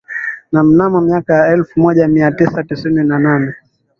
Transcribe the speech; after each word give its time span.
Na 0.51 0.63
mnamo 0.63 1.01
miaka 1.01 1.33
ya 1.33 1.47
elfu 1.53 1.79
moja 1.79 2.07
mia 2.07 2.31
tisa 2.31 2.63
sitini 2.63 3.03
na 3.03 3.19
nane 3.19 3.53